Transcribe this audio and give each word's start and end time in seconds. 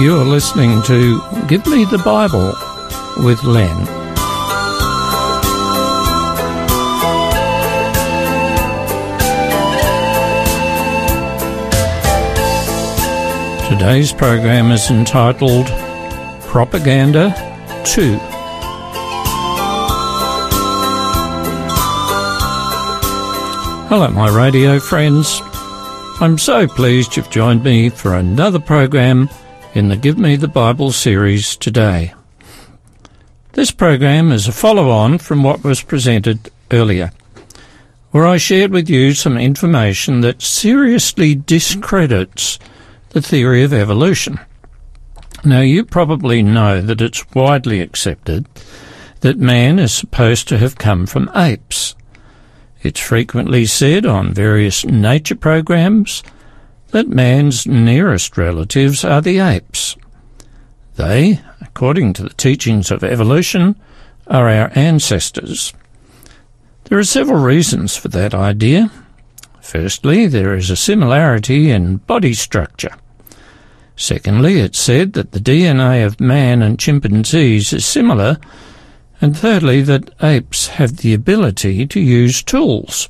You're 0.00 0.24
listening 0.24 0.80
to 0.84 1.20
Give 1.48 1.66
Me 1.66 1.84
the 1.84 1.98
Bible 1.98 2.54
with 3.24 3.42
Len. 3.42 3.76
Today's 13.68 14.12
program 14.12 14.70
is 14.70 14.88
entitled 14.88 15.66
Propaganda 16.42 17.34
2. 17.84 18.18
Hello, 23.88 24.08
my 24.12 24.30
radio 24.30 24.78
friends. 24.78 25.42
I'm 26.20 26.38
so 26.38 26.68
pleased 26.68 27.16
you've 27.16 27.30
joined 27.30 27.64
me 27.64 27.88
for 27.88 28.14
another 28.14 28.60
program 28.60 29.28
in 29.74 29.88
the 29.88 29.96
Give 29.96 30.18
Me 30.18 30.36
the 30.36 30.48
Bible 30.48 30.92
series 30.92 31.56
today. 31.56 32.14
This 33.52 33.70
program 33.70 34.32
is 34.32 34.48
a 34.48 34.52
follow 34.52 34.90
on 34.90 35.18
from 35.18 35.42
what 35.42 35.62
was 35.62 35.82
presented 35.82 36.50
earlier, 36.70 37.12
where 38.10 38.26
I 38.26 38.38
shared 38.38 38.70
with 38.70 38.88
you 38.88 39.12
some 39.12 39.36
information 39.36 40.20
that 40.22 40.42
seriously 40.42 41.34
discredits 41.34 42.58
the 43.10 43.22
theory 43.22 43.62
of 43.62 43.72
evolution. 43.72 44.40
Now, 45.44 45.60
you 45.60 45.84
probably 45.84 46.42
know 46.42 46.80
that 46.80 47.00
it's 47.00 47.28
widely 47.34 47.80
accepted 47.80 48.46
that 49.20 49.38
man 49.38 49.78
is 49.78 49.92
supposed 49.92 50.48
to 50.48 50.58
have 50.58 50.78
come 50.78 51.06
from 51.06 51.30
apes. 51.34 51.94
It's 52.82 53.00
frequently 53.00 53.66
said 53.66 54.06
on 54.06 54.32
various 54.32 54.84
nature 54.84 55.34
programs 55.34 56.22
that 56.90 57.08
man's 57.08 57.66
nearest 57.66 58.36
relatives 58.36 59.04
are 59.04 59.20
the 59.20 59.38
apes. 59.38 59.96
They, 60.96 61.40
according 61.60 62.14
to 62.14 62.22
the 62.22 62.30
teachings 62.30 62.90
of 62.90 63.04
evolution, 63.04 63.76
are 64.26 64.48
our 64.48 64.70
ancestors. 64.74 65.72
There 66.84 66.98
are 66.98 67.04
several 67.04 67.40
reasons 67.40 67.96
for 67.96 68.08
that 68.08 68.34
idea. 68.34 68.90
Firstly, 69.60 70.26
there 70.26 70.54
is 70.54 70.70
a 70.70 70.76
similarity 70.76 71.70
in 71.70 71.98
body 71.98 72.32
structure. 72.32 72.94
Secondly, 73.96 74.60
it's 74.60 74.78
said 74.78 75.12
that 75.12 75.32
the 75.32 75.40
DNA 75.40 76.06
of 76.06 76.20
man 76.20 76.62
and 76.62 76.78
chimpanzees 76.78 77.72
is 77.72 77.84
similar. 77.84 78.38
And 79.20 79.36
thirdly, 79.36 79.82
that 79.82 80.14
apes 80.22 80.68
have 80.68 80.98
the 80.98 81.12
ability 81.12 81.86
to 81.88 82.00
use 82.00 82.42
tools. 82.42 83.08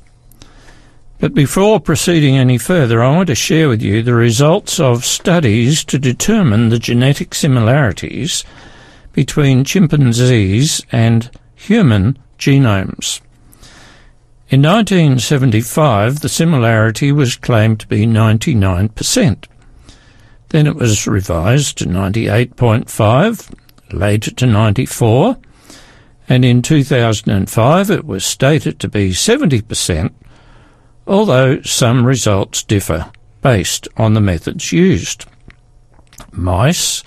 But 1.19 1.33
before 1.33 1.81
proceeding 1.81 2.37
any 2.37 2.57
further, 2.57 3.03
I 3.03 3.13
want 3.13 3.27
to 3.27 3.35
share 3.35 3.67
with 3.67 3.81
you 3.81 4.01
the 4.01 4.13
results 4.13 4.79
of 4.79 5.03
studies 5.03 5.83
to 5.85 5.99
determine 5.99 6.69
the 6.69 6.79
genetic 6.79 7.35
similarities 7.35 8.45
between 9.11 9.65
chimpanzees 9.65 10.81
and 10.93 11.29
human 11.55 12.17
genomes. 12.37 13.19
In 14.49 14.61
1975, 14.61 16.21
the 16.21 16.29
similarity 16.29 17.11
was 17.11 17.35
claimed 17.35 17.81
to 17.81 17.87
be 17.87 18.07
99%. 18.07 19.45
Then 20.49 20.67
it 20.67 20.75
was 20.75 21.05
revised 21.05 21.77
to 21.79 21.85
98.5, 21.85 23.53
later 23.91 24.31
to 24.31 24.45
94, 24.45 25.37
and 26.29 26.45
in 26.45 26.61
2005 26.61 27.91
it 27.91 28.05
was 28.05 28.25
stated 28.25 28.79
to 28.79 28.87
be 28.87 29.11
70%, 29.11 30.13
although 31.09 31.59
some 31.63 32.05
results 32.05 32.61
differ 32.63 33.11
based 33.41 33.87
on 33.97 34.13
the 34.13 34.21
methods 34.21 34.71
used. 34.71 35.25
Mice 36.31 37.03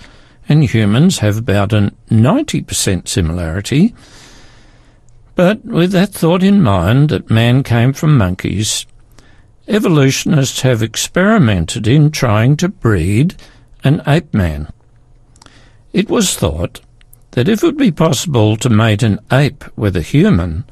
and 0.49 0.65
humans 0.65 1.19
have 1.19 1.37
about 1.37 1.71
a 1.71 1.93
90% 2.11 3.07
similarity, 3.07 3.95
but 5.35 5.63
with 5.63 5.93
that 5.93 6.09
thought 6.09 6.43
in 6.43 6.61
mind 6.61 7.09
that 7.09 7.29
man 7.29 7.63
came 7.63 7.93
from 7.93 8.17
monkeys, 8.17 8.85
evolutionists 9.69 10.61
have 10.61 10.83
experimented 10.83 11.87
in 11.87 12.11
trying 12.11 12.57
to 12.57 12.67
breed 12.67 13.35
an 13.85 14.01
ape 14.05 14.33
man. 14.33 14.67
It 15.93 16.09
was 16.09 16.35
thought 16.35 16.81
that 17.31 17.47
if 17.47 17.63
it 17.63 17.67
would 17.67 17.77
be 17.77 17.91
possible 17.91 18.57
to 18.57 18.69
mate 18.69 19.01
an 19.01 19.19
ape 19.31 19.63
with 19.77 19.95
a 19.95 20.01
human, 20.01 20.65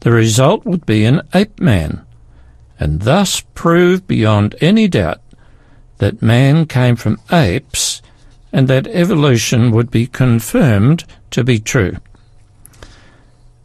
the 0.00 0.10
result 0.10 0.66
would 0.66 0.84
be 0.84 1.06
an 1.06 1.22
ape 1.32 1.58
man 1.58 2.04
and 2.80 3.02
thus 3.02 3.42
prove 3.54 4.08
beyond 4.08 4.56
any 4.60 4.88
doubt 4.88 5.20
that 5.98 6.22
man 6.22 6.64
came 6.64 6.96
from 6.96 7.20
apes 7.30 8.00
and 8.52 8.66
that 8.66 8.86
evolution 8.88 9.70
would 9.70 9.90
be 9.90 10.06
confirmed 10.06 11.04
to 11.30 11.44
be 11.44 11.60
true. 11.60 11.96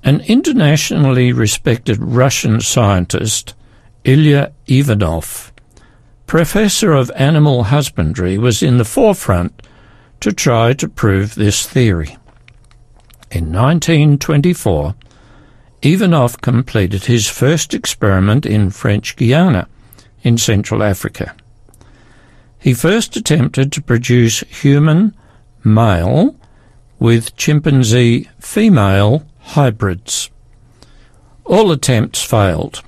An 0.04 0.20
internationally 0.28 1.32
respected 1.32 1.98
Russian 2.00 2.60
scientist, 2.60 3.56
Ilya 4.04 4.52
Ivanov, 4.68 5.52
professor 6.28 6.92
of 6.92 7.10
animal 7.16 7.64
husbandry, 7.64 8.38
was 8.38 8.62
in 8.62 8.78
the 8.78 8.86
forefront 8.86 9.62
to 10.20 10.32
try 10.32 10.74
to 10.74 10.90
prove 10.90 11.36
this 11.36 11.66
theory. 11.66 12.18
In 13.32 13.52
1924, 13.52 14.94
Ivanov 15.82 16.42
completed 16.42 17.06
his 17.06 17.28
first 17.28 17.74
experiment 17.74 18.46
in 18.46 18.72
French 18.72 19.16
Guiana, 19.16 19.68
in 20.24 20.38
Central 20.38 20.82
Africa. 20.82 21.36
He 22.60 22.74
first 22.74 23.16
attempted 23.16 23.72
to 23.74 23.82
produce 23.82 24.40
human 24.40 25.16
male 25.64 26.36
with 26.98 27.36
chimpanzee 27.36 28.28
female 28.40 29.26
hybrids. 29.40 30.32
All 31.46 31.72
attempts 31.72 32.24
failed. 32.24 32.82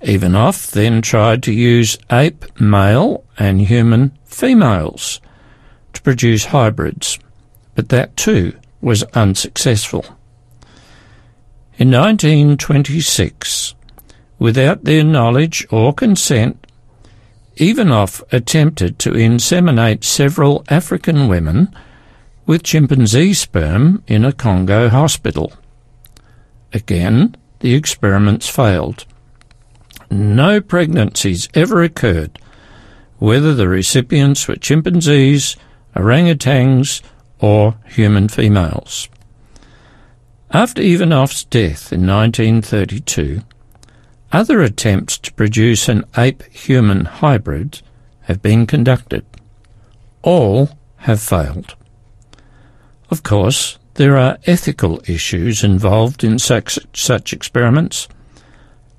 Ivanov 0.00 0.72
then 0.72 1.00
tried 1.02 1.44
to 1.44 1.52
use 1.52 1.96
ape 2.10 2.44
male 2.60 3.24
and 3.38 3.60
human 3.60 4.16
females 4.24 5.20
to 5.92 6.02
produce 6.02 6.46
hybrids, 6.46 7.18
but 7.76 7.88
that 7.90 8.16
too 8.16 8.56
was 8.80 9.04
unsuccessful. 9.14 10.04
In 11.78 11.90
1926, 11.90 13.74
without 14.38 14.84
their 14.84 15.04
knowledge 15.04 15.66
or 15.70 15.92
consent, 15.92 16.66
Ivanov 17.56 18.24
attempted 18.32 18.98
to 19.00 19.10
inseminate 19.10 20.02
several 20.02 20.64
African 20.70 21.28
women 21.28 21.68
with 22.46 22.62
chimpanzee 22.62 23.34
sperm 23.34 24.02
in 24.06 24.24
a 24.24 24.32
Congo 24.32 24.88
hospital. 24.88 25.52
Again, 26.72 27.36
the 27.60 27.74
experiments 27.74 28.48
failed. 28.48 29.04
No 30.10 30.62
pregnancies 30.62 31.46
ever 31.52 31.82
occurred, 31.82 32.38
whether 33.18 33.52
the 33.52 33.68
recipients 33.68 34.48
were 34.48 34.56
chimpanzees, 34.56 35.58
orangutans, 35.94 37.02
or 37.38 37.76
human 37.84 38.28
females. 38.28 39.10
After 40.50 40.80
Ivanov's 40.80 41.44
death 41.44 41.92
in 41.92 42.06
1932, 42.06 43.40
other 44.32 44.62
attempts 44.62 45.18
to 45.18 45.32
produce 45.32 45.88
an 45.88 46.04
ape-human 46.16 47.04
hybrid 47.06 47.82
have 48.22 48.42
been 48.42 48.66
conducted. 48.66 49.24
All 50.22 50.70
have 50.98 51.20
failed. 51.20 51.74
Of 53.10 53.22
course, 53.22 53.78
there 53.94 54.16
are 54.16 54.38
ethical 54.46 55.00
issues 55.06 55.64
involved 55.64 56.22
in 56.22 56.38
such, 56.38 56.78
such 56.92 57.32
experiments, 57.32 58.08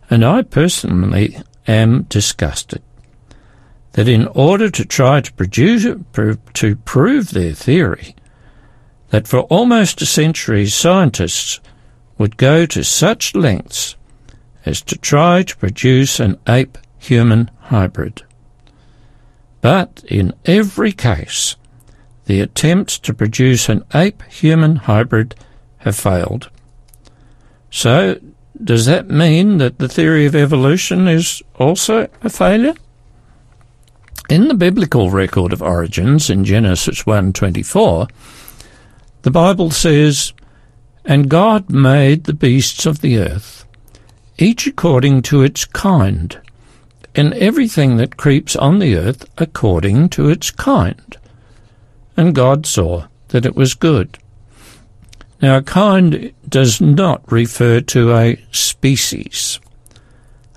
and 0.10 0.26
I 0.26 0.42
personally 0.42 1.38
am 1.68 2.04
disgusted 2.04 2.82
that 3.94 4.08
in 4.08 4.28
order 4.28 4.70
to 4.70 4.86
try 4.86 5.22
to 5.22 5.34
produce 5.34 5.84
to 6.54 6.76
prove 6.78 7.32
their 7.32 7.54
theory, 7.54 8.16
that 9.10 9.28
for 9.28 9.42
almost 9.42 10.02
a 10.02 10.06
century 10.06 10.68
scientists 10.68 11.60
would 12.18 12.38
go 12.38 12.66
to 12.66 12.84
such 12.84 13.36
lengths 13.36 13.96
as 14.66 14.82
to 14.82 14.98
try 14.98 15.44
to 15.44 15.58
produce 15.58 16.20
an 16.20 16.38
ape-human 16.48 17.50
hybrid. 17.62 18.24
But 19.62 20.04
in 20.08 20.34
every 20.46 20.92
case, 20.92 21.56
the 22.26 22.42
attempts 22.42 23.00
to 23.00 23.14
produce 23.14 23.70
an 23.70 23.84
ape-human 23.94 24.76
hybrid 24.76 25.36
have 25.80 25.96
failed. 25.96 26.50
So, 27.72 28.20
does 28.62 28.86
that 28.86 29.10
mean 29.10 29.58
that 29.60 29.78
the 29.78 29.88
theory 29.88 30.26
of 30.26 30.36
evolution 30.36 31.08
is 31.08 31.42
also 31.56 32.08
a 32.24 32.30
failure? 32.30 32.74
In 34.30 34.50
the 34.50 34.54
biblical 34.54 35.10
record 35.10 35.54
of 35.54 35.62
origins 35.62 36.30
in 36.30 36.44
Genesis 36.44 37.04
1:24, 37.04 38.10
the 39.28 39.32
Bible 39.32 39.72
says, 39.72 40.32
And 41.04 41.30
God 41.30 41.70
made 41.70 42.24
the 42.24 42.34
beasts 42.34 42.86
of 42.86 43.02
the 43.02 43.18
earth, 43.18 43.66
each 44.38 44.66
according 44.66 45.24
to 45.24 45.42
its 45.42 45.66
kind, 45.66 46.40
and 47.14 47.34
everything 47.34 47.98
that 47.98 48.16
creeps 48.16 48.56
on 48.56 48.80
the 48.80 48.96
earth 48.96 49.30
according 49.38 50.08
to 50.16 50.30
its 50.30 50.50
kind. 50.50 51.18
and 52.16 52.34
God 52.34 52.66
saw 52.66 53.08
that 53.28 53.46
it 53.46 53.54
was 53.54 53.74
good. 53.74 54.18
Now, 55.42 55.58
a 55.58 55.62
kind 55.62 56.32
does 56.48 56.80
not 56.80 57.30
refer 57.30 57.82
to 57.82 58.16
a 58.16 58.42
species. 58.54 59.60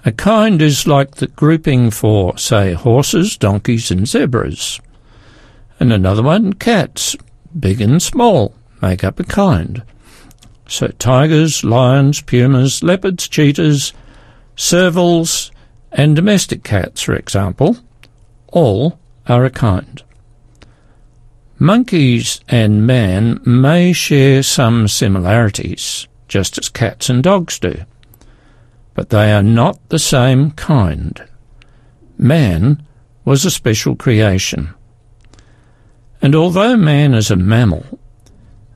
A 0.05 0.13
kind 0.13 0.63
is 0.63 0.87
like 0.87 1.17
the 1.17 1.27
grouping 1.27 1.91
for, 1.91 2.39
say, 2.39 2.75
horses, 2.75 3.37
donkeys, 3.37 3.91
and 3.91 4.07
zebras. 4.07 4.81
And 5.81 5.93
another 5.93 6.23
one, 6.23 6.53
cats, 6.53 7.17
big 7.59 7.81
and 7.81 8.01
small, 8.01 8.55
make 8.83 9.05
up 9.05 9.21
a 9.21 9.25
kind. 9.25 9.83
So 10.69 10.89
tigers, 10.89 11.65
lions, 11.65 12.23
pumas, 12.23 12.83
leopards, 12.83 13.29
cheetahs, 13.29 13.93
servals, 14.57 15.51
and 15.93 16.15
domestic 16.15 16.63
cats, 16.63 17.03
for 17.03 17.15
example, 17.15 17.77
all 18.49 18.99
are 19.27 19.45
a 19.45 19.51
kind. 19.51 20.03
Monkeys 21.59 22.41
and 22.49 22.87
man 22.87 23.41
may 23.45 23.93
share 23.93 24.43
some 24.43 24.89
similarities, 24.89 26.09
just 26.27 26.57
as 26.57 26.71
cats 26.71 27.11
and 27.11 27.23
dogs 27.23 27.59
do, 27.59 27.85
but 28.95 29.11
they 29.11 29.33
are 29.33 29.43
not 29.43 29.79
the 29.91 29.99
same 29.99 30.53
kind. 30.53 31.23
Man 32.17 32.83
was 33.25 33.45
a 33.45 33.51
special 33.51 33.95
creation. 33.95 34.73
And 36.23 36.35
although 36.35 36.77
man 36.77 37.13
is 37.13 37.31
a 37.31 37.37
mammal, 37.37 38.00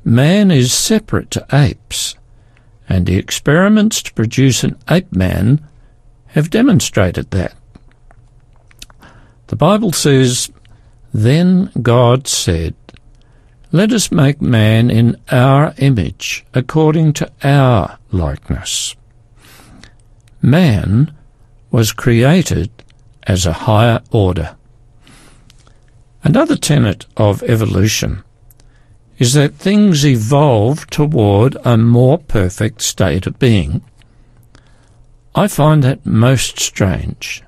man 0.04 0.50
is 0.50 0.72
separate 0.72 1.30
to 1.32 1.46
apes, 1.52 2.16
and 2.88 3.06
the 3.06 3.16
experiments 3.16 4.02
to 4.02 4.12
produce 4.12 4.64
an 4.64 4.76
ape 4.90 5.12
man 5.12 5.66
have 6.28 6.50
demonstrated 6.50 7.30
that. 7.30 7.54
The 9.46 9.56
Bible 9.56 9.92
says, 9.92 10.50
Then 11.12 11.70
God 11.80 12.26
said, 12.26 12.74
Let 13.70 13.92
us 13.92 14.10
make 14.10 14.42
man 14.42 14.90
in 14.90 15.16
our 15.30 15.74
image, 15.78 16.44
according 16.54 17.12
to 17.14 17.30
our 17.44 17.98
likeness. 18.10 18.96
Man 20.42 21.14
was 21.70 21.92
created 21.92 22.70
as 23.26 23.46
a 23.46 23.52
higher 23.52 24.02
order. 24.10 24.56
Another 26.24 26.56
tenet 26.56 27.06
of 27.16 27.42
evolution 27.44 28.23
is 29.18 29.32
that 29.34 29.54
things 29.54 30.04
evolve 30.04 30.86
toward 30.88 31.56
a 31.64 31.76
more 31.76 32.18
perfect 32.18 32.82
state 32.82 33.26
of 33.26 33.38
being. 33.38 33.82
I 35.34 35.48
find 35.48 35.82
that 35.82 36.06
most 36.06 36.58
strange 36.58 37.44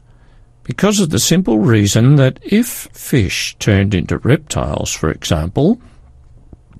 because 0.66 0.98
of 0.98 1.10
the 1.10 1.20
simple 1.20 1.60
reason 1.60 2.16
that 2.16 2.40
if 2.42 2.88
fish 2.92 3.54
turned 3.60 3.94
into 3.94 4.18
reptiles, 4.18 4.92
for 4.92 5.12
example, 5.12 5.80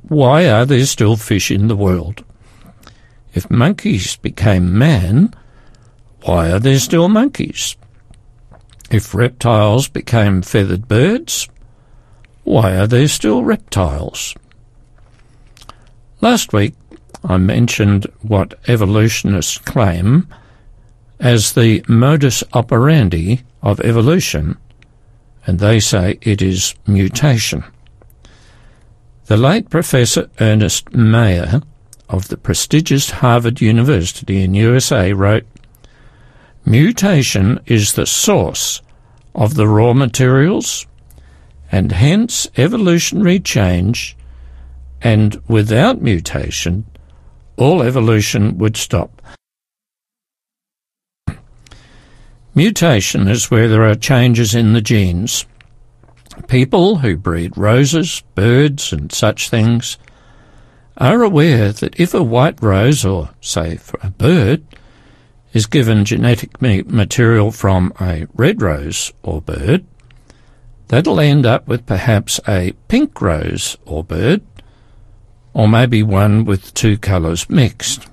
why 0.09 0.49
are 0.49 0.67
there 0.67 0.85
still 0.87 1.15
fish 1.15 1.53
in 1.53 1.69
the 1.69 1.77
world? 1.77 2.25
If 3.33 3.49
monkeys 3.49 4.17
became 4.17 4.77
man, 4.77 5.33
why 6.23 6.51
are 6.51 6.59
there 6.59 6.81
still 6.81 7.09
monkeys? 7.09 7.77
If 8.91 9.15
reptiles 9.15 9.87
became 9.87 10.43
feathered 10.43 10.89
birds, 10.89 11.49
why 12.43 12.77
are 12.77 12.89
there 12.89 13.07
still 13.07 13.45
reptiles? 13.45 14.35
Last 16.21 16.53
week 16.53 16.75
I 17.25 17.37
mentioned 17.37 18.07
what 18.23 18.59
evolutionists 18.69 19.59
claim 19.59 20.27
as 21.21 21.53
the 21.53 21.85
modus 21.89 22.43
operandi 22.53 23.43
of 23.63 23.81
evolution, 23.81 24.57
and 25.47 25.59
they 25.59 25.81
say 25.81 26.19
it 26.23 26.41
is 26.41 26.75
mutation. 26.87 27.65
The 29.27 29.37
late 29.37 29.71
Professor 29.71 30.31
Ernest 30.41 30.93
Mayr 30.93 31.63
of 32.09 32.29
the 32.29 32.37
prestigious 32.37 33.11
Harvard 33.11 33.61
University 33.61 34.43
in 34.43 34.55
USA 34.55 35.13
wrote, 35.13 35.45
Mutation 36.65 37.61
is 37.67 37.93
the 37.93 38.07
source 38.07 38.83
of 39.35 39.55
the 39.55 39.69
raw 39.69 39.93
materials, 39.93 40.87
and 41.71 41.93
hence 41.93 42.49
evolutionary 42.57 43.41
change, 43.41 44.16
and 45.03 45.41
without 45.49 46.03
mutation, 46.03 46.85
all 47.57 47.83
evolution 47.83 48.59
would 48.59 48.77
stop. 48.77 49.23
Mutation 52.55 53.29
is 53.29 53.51
where 53.51 53.69
there 53.69 53.85
are 53.85 53.95
changes 53.95 54.55
in 54.55 54.73
the 54.73 54.81
genes. 54.81 55.45
People 56.49 56.97
who 56.97 57.17
breed 57.17 57.57
roses, 57.57 58.23
birds, 58.35 58.93
and 58.93 59.13
such 59.13 59.51
things 59.51 59.99
are 60.97 61.23
aware 61.23 61.73
that 61.73 62.01
if 62.01 62.15
a 62.15 62.23
white 62.23 62.63
rose, 62.63 63.05
or 63.05 63.31
say 63.41 63.77
for 63.77 64.01
a 64.03 64.11
bird, 64.11 64.65
is 65.53 65.67
given 65.67 66.05
genetic 66.05 66.61
material 66.63 67.51
from 67.51 67.93
a 68.01 68.27
red 68.35 68.63
rose 68.63 69.13
or 69.23 69.43
bird, 69.43 69.85
that'll 70.89 71.21
end 71.21 71.45
up 71.45 71.69
with 71.69 71.85
perhaps 71.87 72.41
a 72.49 72.73
pink 72.89 73.21
rose 73.21 73.77
or 73.85 74.03
bird, 74.03 74.43
or 75.57 75.67
maybe 75.67 76.03
one 76.03 76.45
with 76.45 76.75
two 76.75 76.99
colours 76.99 77.49
mixed. 77.49 78.07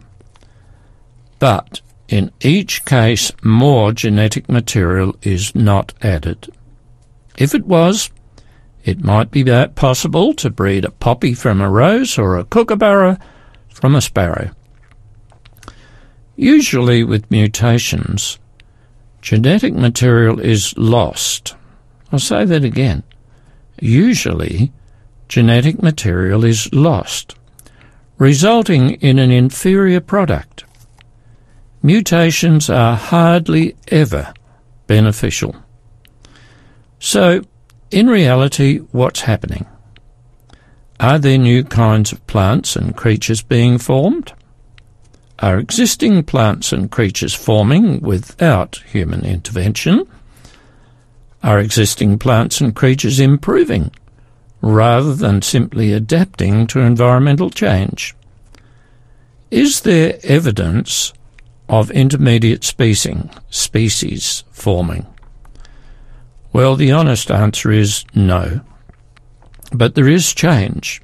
But 1.40 1.82
in 2.08 2.32
each 2.40 2.86
case, 2.86 3.34
more 3.44 3.92
genetic 3.92 4.48
material 4.48 5.18
is 5.22 5.54
not 5.54 5.94
added. 6.02 6.48
If 7.38 7.54
it 7.54 7.66
was, 7.66 8.10
it 8.86 9.04
might 9.04 9.30
be 9.30 9.44
that 9.44 9.76
possible 9.76 10.34
to 10.36 10.50
breed 10.50 10.86
a 10.86 10.92
poppy 10.92 11.34
from 11.34 11.60
a 11.60 11.70
rose 11.70 12.18
or 12.18 12.38
a 12.38 12.46
kookaburra 12.46 13.20
from 13.68 13.94
a 13.94 14.00
sparrow. 14.00 14.52
Usually 16.38 17.04
with 17.04 17.30
mutations, 17.30 18.40
genetic 19.22 19.74
material 19.74 20.40
is 20.40 20.74
lost. 20.78 21.56
I'll 22.10 22.20
say 22.20 22.46
that 22.46 22.64
again. 22.64 23.04
Usually, 23.82 24.72
genetic 25.28 25.82
material 25.82 26.46
is 26.46 26.72
lost, 26.72 27.36
resulting 28.24 28.92
in 29.02 29.20
an 29.20 29.32
inferior 29.32 30.00
product. 30.00 30.64
Mutations 31.82 32.70
are 32.70 32.96
hardly 32.96 33.76
ever 33.90 34.34
beneficial. 34.88 35.54
So, 37.00 37.42
in 37.92 38.08
reality, 38.08 38.78
what's 38.94 39.20
happening? 39.20 39.66
Are 41.02 41.20
there 41.20 41.38
new 41.38 41.66
kinds 41.66 42.14
of 42.14 42.26
plants 42.26 42.78
and 42.78 42.96
creatures 42.96 43.42
being 43.42 43.78
formed? 43.78 44.32
Are 45.40 45.60
existing 45.60 46.24
plants 46.24 46.72
and 46.72 46.90
creatures 46.90 47.34
forming 47.34 48.00
without 48.00 48.82
human 48.88 49.26
intervention? 49.26 50.08
Are 51.44 51.60
existing 51.60 52.20
plants 52.20 52.62
and 52.62 52.74
creatures 52.74 53.20
improving 53.20 53.92
rather 54.64 55.14
than 55.14 55.42
simply 55.42 55.92
adapting 55.92 56.66
to 56.66 56.80
environmental 56.80 57.50
change? 57.50 58.16
Is 59.52 59.82
there 59.82 60.18
evidence 60.24 61.12
of 61.68 61.92
intermediate 61.92 62.64
species, 62.64 63.26
species 63.50 64.46
forming? 64.52 65.06
Well, 66.54 66.78
the 66.78 66.94
honest 66.94 67.30
answer 67.30 67.72
is 67.72 68.06
no. 68.16 68.62
But 69.74 69.96
there 69.96 70.08
is 70.08 70.34
change. 70.34 71.02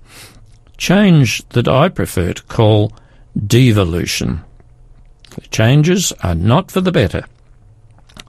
Change 0.78 1.46
that 1.50 1.68
I 1.68 1.90
prefer 1.90 2.34
to 2.34 2.44
call 2.44 2.94
devolution. 3.36 4.42
The 5.32 5.42
changes 5.50 6.14
are 6.24 6.36
not 6.36 6.72
for 6.72 6.80
the 6.80 6.94
better. 6.94 7.26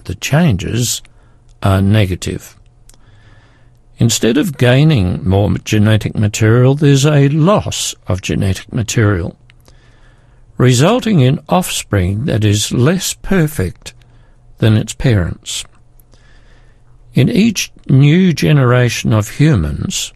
The 0.04 0.16
changes 0.16 1.02
are 1.62 1.80
negative. 1.80 2.56
Instead 4.00 4.38
of 4.38 4.56
gaining 4.56 5.22
more 5.28 5.50
genetic 5.58 6.16
material, 6.16 6.74
there's 6.74 7.04
a 7.04 7.28
loss 7.28 7.94
of 8.08 8.22
genetic 8.22 8.72
material 8.72 9.36
resulting 10.56 11.20
in 11.20 11.40
offspring 11.48 12.24
that 12.24 12.44
is 12.44 12.72
less 12.72 13.14
perfect 13.14 13.94
than 14.58 14.76
its 14.76 14.94
parents. 14.94 15.64
In 17.14 17.30
each 17.30 17.72
new 17.88 18.32
generation 18.34 19.12
of 19.12 19.36
humans, 19.36 20.12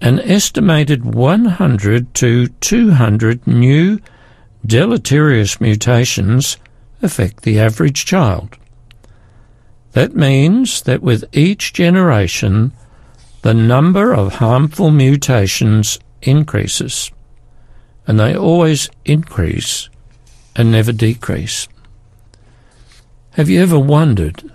an 0.00 0.20
estimated 0.20 1.04
100 1.04 2.14
to 2.14 2.46
200 2.46 3.46
new 3.46 4.00
deleterious 4.64 5.60
mutations 5.60 6.58
affect 7.02 7.42
the 7.42 7.58
average 7.58 8.04
child. 8.04 8.56
That 9.92 10.14
means 10.14 10.82
that 10.82 11.02
with 11.02 11.24
each 11.32 11.72
generation, 11.72 12.72
the 13.46 13.54
number 13.54 14.12
of 14.12 14.34
harmful 14.34 14.90
mutations 14.90 16.00
increases 16.20 17.12
and 18.04 18.18
they 18.18 18.36
always 18.36 18.90
increase 19.04 19.88
and 20.56 20.72
never 20.72 20.90
decrease. 20.90 21.68
Have 23.34 23.48
you 23.48 23.62
ever 23.62 23.78
wondered 23.78 24.50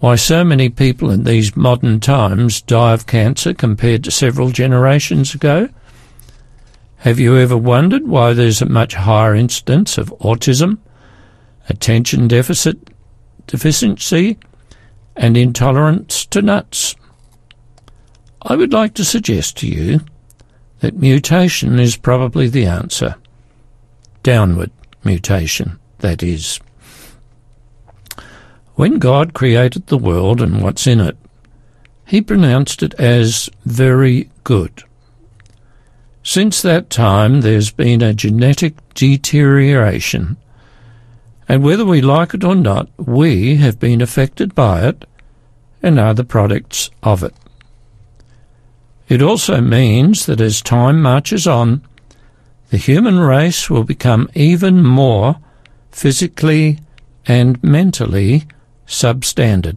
why 0.00 0.16
so 0.16 0.42
many 0.42 0.68
people 0.68 1.08
in 1.08 1.22
these 1.22 1.54
modern 1.54 2.00
times 2.00 2.60
die 2.60 2.92
of 2.92 3.06
cancer 3.06 3.54
compared 3.54 4.02
to 4.02 4.10
several 4.10 4.50
generations 4.50 5.36
ago? 5.36 5.68
Have 6.96 7.20
you 7.20 7.36
ever 7.36 7.56
wondered 7.56 8.08
why 8.08 8.32
there's 8.32 8.60
a 8.60 8.66
much 8.66 8.94
higher 8.94 9.36
incidence 9.36 9.98
of 9.98 10.08
autism, 10.18 10.78
attention 11.68 12.26
deficit 12.26 12.90
deficiency, 13.46 14.36
and 15.14 15.36
intolerance 15.36 16.26
to 16.26 16.42
nuts? 16.42 16.96
I 18.44 18.56
would 18.56 18.72
like 18.72 18.94
to 18.94 19.04
suggest 19.04 19.56
to 19.58 19.68
you 19.68 20.00
that 20.80 20.96
mutation 20.96 21.78
is 21.78 21.96
probably 21.96 22.48
the 22.48 22.66
answer. 22.66 23.14
Downward 24.24 24.70
mutation, 25.04 25.78
that 25.98 26.22
is. 26.22 26.58
When 28.74 28.98
God 28.98 29.32
created 29.32 29.86
the 29.86 29.98
world 29.98 30.40
and 30.40 30.60
what's 30.60 30.86
in 30.86 30.98
it, 30.98 31.16
he 32.06 32.20
pronounced 32.20 32.82
it 32.82 32.94
as 32.94 33.48
very 33.64 34.28
good. 34.42 34.82
Since 36.24 36.62
that 36.62 36.90
time, 36.90 37.40
there's 37.40 37.70
been 37.70 38.02
a 38.02 38.14
genetic 38.14 38.74
deterioration, 38.94 40.36
and 41.48 41.62
whether 41.62 41.84
we 41.84 42.00
like 42.00 42.34
it 42.34 42.44
or 42.44 42.54
not, 42.54 42.88
we 42.96 43.56
have 43.56 43.78
been 43.78 44.00
affected 44.00 44.54
by 44.54 44.86
it 44.86 45.04
and 45.82 45.98
are 45.98 46.14
the 46.14 46.24
products 46.24 46.90
of 47.02 47.22
it. 47.22 47.34
It 49.12 49.20
also 49.20 49.60
means 49.60 50.24
that 50.24 50.40
as 50.40 50.62
time 50.62 51.02
marches 51.02 51.46
on, 51.46 51.82
the 52.70 52.78
human 52.78 53.18
race 53.18 53.68
will 53.68 53.84
become 53.84 54.30
even 54.34 54.82
more 54.82 55.36
physically 55.90 56.78
and 57.26 57.62
mentally 57.62 58.44
substandard. 58.86 59.76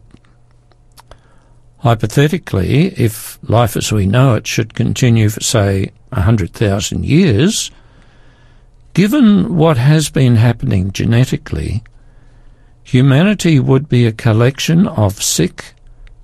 Hypothetically, 1.80 2.98
if 2.98 3.38
life 3.42 3.76
as 3.76 3.92
we 3.92 4.06
know 4.06 4.36
it 4.36 4.46
should 4.46 4.72
continue 4.72 5.28
for, 5.28 5.42
say, 5.42 5.92
a 6.12 6.20
100,000 6.20 7.04
years, 7.04 7.70
given 8.94 9.54
what 9.54 9.76
has 9.76 10.08
been 10.08 10.36
happening 10.36 10.92
genetically, 10.92 11.84
humanity 12.82 13.60
would 13.60 13.86
be 13.86 14.06
a 14.06 14.12
collection 14.12 14.86
of 14.86 15.22
sick, 15.22 15.74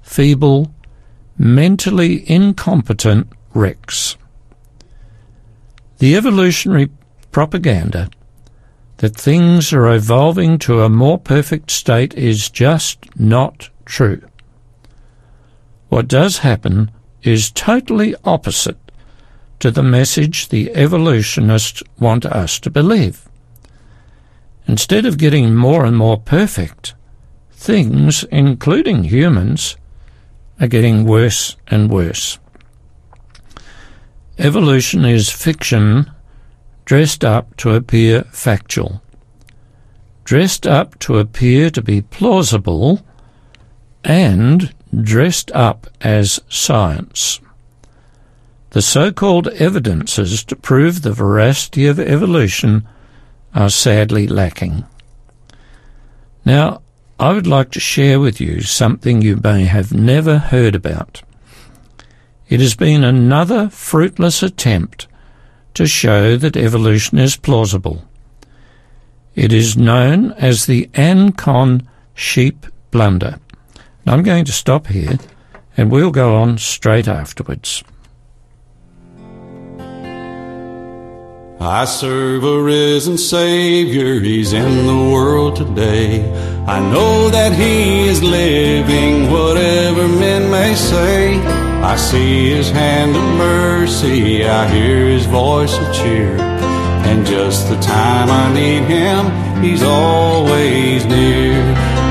feeble, 0.00 0.72
mentally 1.38 2.28
incompetent 2.30 3.28
wrecks. 3.54 4.16
The 5.98 6.16
evolutionary 6.16 6.90
propaganda 7.30 8.10
that 8.98 9.16
things 9.16 9.72
are 9.72 9.92
evolving 9.92 10.58
to 10.58 10.82
a 10.82 10.88
more 10.88 11.18
perfect 11.18 11.70
state 11.70 12.14
is 12.14 12.48
just 12.48 12.98
not 13.18 13.68
true. 13.84 14.22
What 15.88 16.08
does 16.08 16.38
happen 16.38 16.90
is 17.22 17.50
totally 17.50 18.14
opposite 18.24 18.78
to 19.60 19.70
the 19.70 19.82
message 19.82 20.48
the 20.48 20.74
evolutionists 20.74 21.82
want 21.98 22.26
us 22.26 22.58
to 22.60 22.70
believe. 22.70 23.28
Instead 24.66 25.06
of 25.06 25.18
getting 25.18 25.54
more 25.54 25.84
and 25.84 25.96
more 25.96 26.18
perfect, 26.18 26.94
things, 27.52 28.24
including 28.24 29.04
humans, 29.04 29.76
are 30.62 30.68
getting 30.68 31.04
worse 31.04 31.56
and 31.66 31.90
worse. 31.90 32.38
Evolution 34.38 35.04
is 35.04 35.28
fiction 35.28 36.08
dressed 36.84 37.24
up 37.24 37.56
to 37.56 37.74
appear 37.74 38.22
factual, 38.30 39.02
dressed 40.24 40.66
up 40.66 40.98
to 41.00 41.18
appear 41.18 41.68
to 41.68 41.82
be 41.82 42.00
plausible, 42.00 43.04
and 44.04 44.72
dressed 45.02 45.50
up 45.50 45.88
as 46.00 46.40
science. 46.48 47.40
The 48.70 48.82
so-called 48.82 49.48
evidences 49.48 50.44
to 50.44 50.56
prove 50.56 51.02
the 51.02 51.12
veracity 51.12 51.86
of 51.86 51.98
evolution 51.98 52.86
are 53.54 53.68
sadly 53.68 54.26
lacking. 54.28 54.84
Now, 56.44 56.82
I 57.22 57.32
would 57.32 57.46
like 57.46 57.70
to 57.70 57.78
share 57.78 58.18
with 58.18 58.40
you 58.40 58.62
something 58.62 59.22
you 59.22 59.36
may 59.36 59.62
have 59.66 59.92
never 59.92 60.38
heard 60.38 60.74
about. 60.74 61.22
It 62.48 62.58
has 62.58 62.74
been 62.74 63.04
another 63.04 63.68
fruitless 63.68 64.42
attempt 64.42 65.06
to 65.74 65.86
show 65.86 66.36
that 66.36 66.56
evolution 66.56 67.18
is 67.18 67.36
plausible. 67.36 68.04
It 69.36 69.52
is 69.52 69.76
known 69.76 70.32
as 70.32 70.66
the 70.66 70.90
Ancon 70.94 71.86
sheep 72.12 72.66
blunder. 72.90 73.38
I'm 74.04 74.24
going 74.24 74.44
to 74.46 74.52
stop 74.52 74.88
here 74.88 75.20
and 75.76 75.92
we'll 75.92 76.10
go 76.10 76.34
on 76.34 76.58
straight 76.58 77.06
afterwards. 77.06 77.84
I 81.60 81.84
serve 81.84 82.44
a 82.44 82.60
risen 82.60 83.18
Savior, 83.18 84.20
He's 84.20 84.52
in 84.52 84.86
the 84.86 85.12
world 85.12 85.56
today. 85.56 86.22
I 86.66 86.80
know 86.80 87.30
that 87.30 87.52
He 87.52 88.08
is 88.08 88.22
living, 88.22 89.30
whatever 89.30 90.08
men 90.08 90.50
may 90.50 90.74
say. 90.74 91.38
I 91.82 91.96
see 91.96 92.50
His 92.50 92.70
hand 92.70 93.14
of 93.14 93.22
mercy, 93.36 94.44
I 94.44 94.68
hear 94.68 95.06
His 95.06 95.26
voice 95.26 95.76
of 95.78 95.94
cheer. 95.94 96.36
And 97.08 97.26
just 97.26 97.68
the 97.68 97.80
time 97.80 98.30
I 98.30 98.52
need 98.52 98.84
Him, 98.84 99.62
He's 99.62 99.82
always 99.82 101.04
near. 101.06 101.54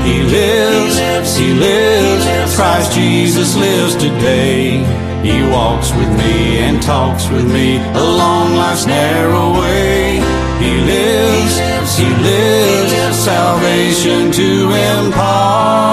He 0.04 0.22
lives, 0.22 1.36
He 1.36 1.52
lives, 1.52 2.54
Christ 2.56 2.92
Jesus 2.92 3.56
lives 3.56 3.96
today. 3.96 5.01
He 5.22 5.42
walks 5.44 5.92
with 5.92 6.10
me 6.18 6.58
and 6.58 6.82
talks 6.82 7.28
with 7.28 7.46
me 7.52 7.78
along 7.78 8.56
life's 8.56 8.86
narrow 8.86 9.52
way. 9.60 10.16
He 10.62 10.72
lives, 10.92 11.54
He 11.96 12.08
lives, 12.30 13.18
salvation 13.24 14.32
to 14.32 14.50
impart. 14.96 15.92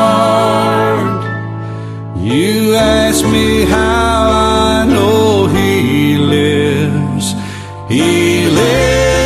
You 2.17 2.73
ask 2.75 3.23
me 3.23 3.65
how 3.65 4.31
I 4.31 4.85
know 4.85 5.45
He 5.45 6.17
lives. 6.17 7.35
He 7.87 8.47
lives 8.47 9.18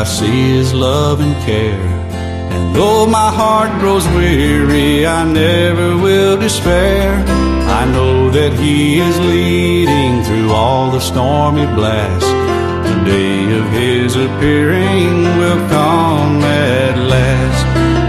I 0.00 0.04
see 0.04 0.56
His 0.56 0.72
love 0.72 1.20
and 1.20 1.36
care. 1.44 1.84
And 2.54 2.74
though 2.74 3.06
my 3.06 3.30
heart 3.30 3.70
grows 3.80 4.06
weary, 4.16 5.06
I 5.06 5.30
never 5.30 5.94
will 5.98 6.38
despair. 6.38 7.22
I 7.80 7.84
know 7.84 8.30
that 8.30 8.54
He 8.54 8.98
is 8.98 9.18
leading 9.20 10.22
through 10.24 10.52
all 10.52 10.90
the 10.90 11.00
stormy 11.00 11.66
blasts. 11.76 12.24
The 12.88 12.96
day 13.04 13.58
of 13.58 13.66
His 13.72 14.16
appearing 14.16 15.20
will 15.38 15.60
come 15.68 16.40
at 16.44 16.96
last. 16.96 17.62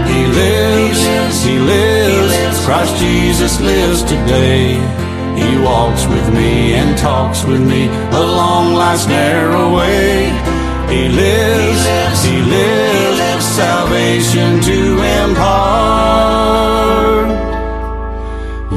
He 0.08 0.20
lives, 0.40 1.44
He 1.44 1.58
lives, 1.58 2.64
Christ 2.64 2.96
Jesus 2.96 3.60
lives 3.60 4.02
today. 4.04 4.80
He 5.36 5.58
walks 5.58 6.06
with 6.06 6.26
me 6.32 6.72
and 6.72 6.96
talks 6.96 7.44
with 7.44 7.60
me 7.60 7.88
along 8.16 8.76
life's 8.76 9.06
narrow 9.06 9.76
way. 9.76 10.51
He 10.92 11.08
lives, 11.08 12.22
He 12.22 12.36
lives, 12.42 13.46
salvation 13.60 14.60
to 14.60 14.78
impart. 15.22 16.12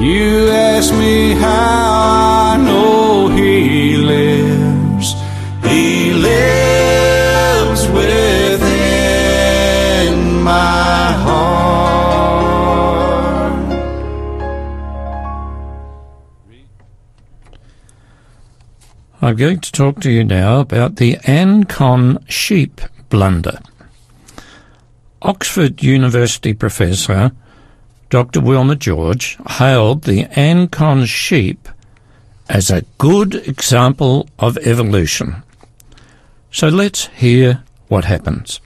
You 0.01 0.49
ask 0.49 0.93
me 0.93 1.33
how 1.33 2.53
I 2.53 2.57
know 2.67 3.27
He 3.27 3.97
lives. 3.97 5.07
He 5.63 6.13
lives 6.13 7.81
within 7.89 8.44
I'm 19.25 19.37
going 19.37 19.59
to 19.61 19.71
talk 19.71 20.01
to 20.01 20.11
you 20.11 20.23
now 20.23 20.59
about 20.59 20.97
the 20.97 21.15
Ancon 21.15 22.23
sheep 22.29 22.79
blunder. 23.09 23.57
Oxford 25.23 25.81
University 25.81 26.53
professor 26.53 27.31
Dr. 28.11 28.39
Wilma 28.39 28.75
George 28.75 29.39
hailed 29.49 30.03
the 30.03 30.25
Ancon 30.25 31.07
sheep 31.07 31.67
as 32.49 32.69
a 32.69 32.83
good 32.99 33.33
example 33.47 34.29
of 34.37 34.59
evolution. 34.59 35.41
So 36.51 36.67
let's 36.67 37.07
hear 37.07 37.63
what 37.87 38.05
happens. 38.05 38.61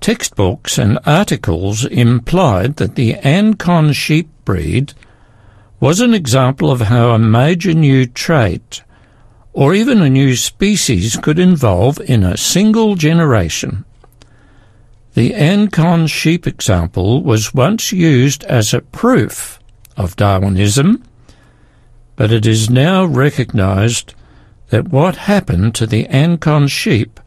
Textbooks 0.00 0.78
and 0.78 0.98
articles 1.04 1.84
implied 1.84 2.76
that 2.76 2.94
the 2.94 3.16
Ancon 3.16 3.94
sheep 3.94 4.30
breed 4.46 4.94
was 5.78 6.00
an 6.00 6.14
example 6.14 6.70
of 6.70 6.80
how 6.80 7.10
a 7.10 7.18
major 7.18 7.74
new 7.74 8.06
trait 8.06 8.82
or 9.56 9.74
even 9.74 10.00
a 10.02 10.10
new 10.10 10.36
species 10.36 11.16
could 11.16 11.38
evolve 11.38 11.98
in 12.00 12.22
a 12.22 12.36
single 12.36 12.94
generation. 12.94 13.86
The 15.14 15.30
Ancon 15.30 16.10
sheep 16.10 16.46
example 16.46 17.22
was 17.22 17.54
once 17.54 17.90
used 17.90 18.44
as 18.44 18.74
a 18.74 18.82
proof 18.82 19.58
of 19.96 20.14
Darwinism, 20.14 21.02
but 22.16 22.30
it 22.30 22.44
is 22.44 22.68
now 22.68 23.06
recognized 23.06 24.12
that 24.68 24.88
what 24.88 25.16
happened 25.16 25.74
to 25.76 25.86
the 25.86 26.04
Ancon 26.08 26.68
sheep 26.68 27.18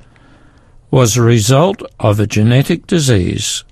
was 0.92 1.18
a 1.18 1.24
result 1.24 1.82
of 2.00 2.20
a 2.20 2.28
genetic 2.28 2.86
disease 2.86 3.64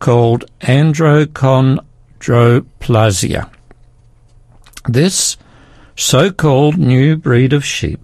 called 0.00 0.46
achondroplasia. 0.62 3.50
This 4.88 5.36
so-called 5.98 6.78
new 6.78 7.16
breed 7.16 7.52
of 7.52 7.64
sheep 7.64 7.98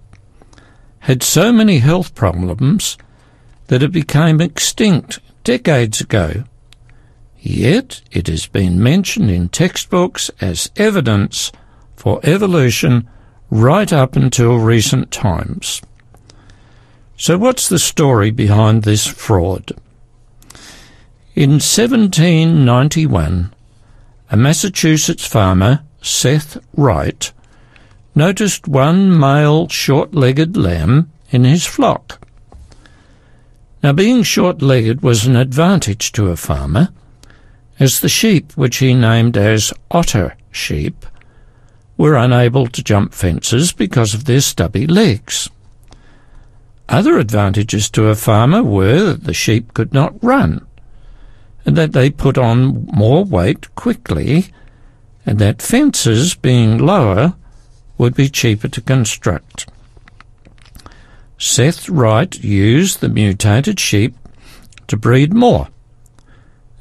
had 0.99 1.23
so 1.23 1.53
many 1.53 1.79
health 1.79 2.13
problems 2.13 2.97
that 3.67 3.81
it 3.81 3.93
became 3.93 4.41
extinct 4.41 5.19
decades 5.45 6.01
ago. 6.01 6.43
Yet 7.39 8.01
it 8.11 8.27
has 8.27 8.47
been 8.47 8.83
mentioned 8.83 9.31
in 9.31 9.47
textbooks 9.47 10.29
as 10.41 10.69
evidence 10.75 11.53
for 11.95 12.19
evolution 12.23 13.09
right 13.49 13.93
up 13.93 14.17
until 14.17 14.57
recent 14.57 15.09
times. 15.09 15.81
So 17.15 17.37
what's 17.37 17.69
the 17.69 17.79
story 17.79 18.29
behind 18.29 18.83
this 18.83 19.07
fraud? 19.07 19.71
In 21.33 21.51
1791, 21.51 23.53
a 24.31 24.37
Massachusetts 24.37 25.25
farmer, 25.25 25.83
Seth 26.01 26.57
Wright, 26.75 27.31
noticed 28.15 28.67
one 28.67 29.19
male 29.19 29.67
short-legged 29.67 30.55
lamb 30.55 31.11
in 31.29 31.43
his 31.43 31.65
flock. 31.65 32.25
Now 33.83 33.91
being 33.91 34.23
short-legged 34.23 35.01
was 35.01 35.27
an 35.27 35.35
advantage 35.35 36.11
to 36.13 36.29
a 36.29 36.37
farmer, 36.37 36.89
as 37.79 37.99
the 37.99 38.09
sheep, 38.09 38.53
which 38.53 38.77
he 38.77 38.93
named 38.93 39.37
as 39.37 39.73
otter 39.91 40.35
sheep, 40.49 41.05
were 41.97 42.15
unable 42.15 42.67
to 42.67 42.83
jump 42.83 43.13
fences 43.13 43.73
because 43.73 44.13
of 44.13 44.25
their 44.25 44.41
stubby 44.41 44.87
legs. 44.87 45.49
Other 46.87 47.17
advantages 47.17 47.89
to 47.91 48.07
a 48.07 48.15
farmer 48.15 48.63
were 48.63 49.03
that 49.13 49.23
the 49.23 49.33
sheep 49.33 49.73
could 49.73 49.93
not 49.93 50.23
run, 50.23 50.65
and 51.65 51.75
that 51.75 51.93
they 51.93 52.09
put 52.09 52.37
on 52.37 52.85
more 52.93 53.23
weight 53.23 53.73
quickly, 53.75 54.47
and 55.25 55.39
that 55.39 55.61
fences, 55.61 56.35
being 56.35 56.77
lower, 56.77 57.35
would 57.97 58.15
be 58.15 58.29
cheaper 58.29 58.67
to 58.67 58.81
construct. 58.81 59.67
Seth 61.37 61.89
Wright 61.89 62.43
used 62.43 63.01
the 63.01 63.09
mutated 63.09 63.79
sheep 63.79 64.15
to 64.87 64.97
breed 64.97 65.33
more, 65.33 65.67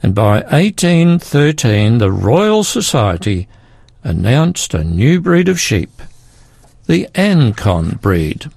and 0.02 0.14
by 0.14 0.42
1813 0.42 1.98
the 1.98 2.12
Royal 2.12 2.62
Society 2.62 3.48
announced 4.02 4.74
a 4.74 4.84
new 4.84 5.20
breed 5.20 5.48
of 5.48 5.58
sheep, 5.58 5.90
the 6.86 7.08
Ancon 7.14 8.00
breed. 8.00 8.50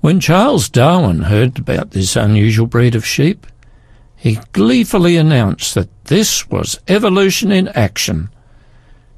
When 0.00 0.18
Charles 0.20 0.68
Darwin 0.68 1.22
heard 1.22 1.58
about 1.58 1.90
this 1.90 2.16
unusual 2.16 2.66
breed 2.66 2.94
of 2.94 3.06
sheep, 3.06 3.46
he 4.16 4.38
gleefully 4.52 5.16
announced 5.16 5.74
that 5.74 6.04
this 6.04 6.48
was 6.48 6.78
evolution 6.88 7.50
in 7.50 7.68
action, 7.68 8.30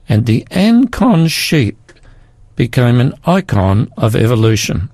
and 0.08 0.26
the 0.26 0.46
Ancon 0.50 1.28
sheep 1.28 1.92
became 2.56 3.00
an 3.00 3.14
icon 3.24 3.92
of 3.96 4.14
evolution. 4.14 4.90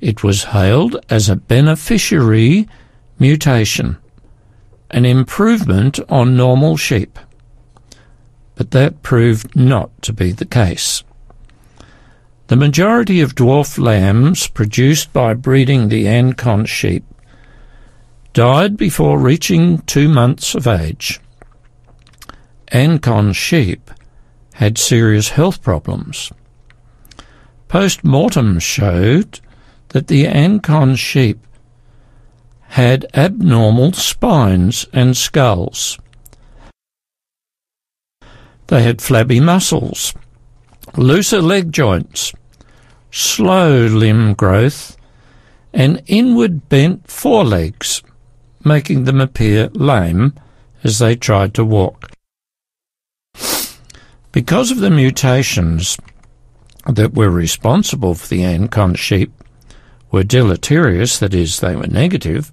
It 0.00 0.22
was 0.22 0.44
hailed 0.44 0.96
as 1.08 1.28
a 1.28 1.36
beneficiary 1.36 2.68
mutation, 3.18 3.96
an 4.90 5.04
improvement 5.04 6.00
on 6.08 6.36
normal 6.36 6.76
sheep 6.76 7.18
but 8.60 8.72
that 8.72 9.02
proved 9.02 9.56
not 9.56 9.90
to 10.02 10.12
be 10.12 10.32
the 10.32 10.44
case. 10.44 11.02
The 12.48 12.56
majority 12.56 13.22
of 13.22 13.34
dwarf 13.34 13.78
lambs 13.78 14.48
produced 14.48 15.14
by 15.14 15.32
breeding 15.32 15.88
the 15.88 16.04
Ancon 16.04 16.68
sheep 16.68 17.02
died 18.34 18.76
before 18.76 19.18
reaching 19.18 19.78
two 19.86 20.10
months 20.10 20.54
of 20.54 20.66
age. 20.66 21.20
Ancon 22.72 23.34
sheep 23.34 23.90
had 24.54 24.78
serious 24.78 25.30
health 25.30 25.62
problems. 25.62 26.30
Post-mortem 27.68 28.58
showed 28.58 29.40
that 29.88 30.06
the 30.06 30.26
Ancon 30.26 30.96
sheep 30.96 31.46
had 32.68 33.06
abnormal 33.14 33.92
spines 33.92 34.86
and 34.92 35.16
skulls. 35.16 35.98
They 38.68 38.84
had 38.84 39.02
flabby 39.02 39.40
muscles, 39.40 40.14
looser 40.96 41.42
leg 41.42 41.72
joints, 41.72 42.32
slow 43.10 43.86
limb 43.86 44.34
growth, 44.34 44.96
and 45.74 46.02
inward 46.06 46.68
bent 46.68 47.10
forelegs, 47.10 48.02
making 48.64 49.04
them 49.04 49.20
appear 49.20 49.68
lame 49.72 50.34
as 50.84 51.00
they 51.00 51.16
tried 51.16 51.54
to 51.54 51.64
walk. 51.64 52.12
Because 54.32 54.70
of 54.70 54.78
the 54.78 54.90
mutations 54.90 55.98
that 56.86 57.14
were 57.14 57.30
responsible 57.30 58.14
for 58.14 58.28
the 58.28 58.42
Ancon 58.42 58.96
sheep 58.96 59.32
were 60.10 60.22
deleterious, 60.22 61.18
that 61.18 61.34
is, 61.34 61.60
they 61.60 61.74
were 61.74 61.86
negative, 61.86 62.52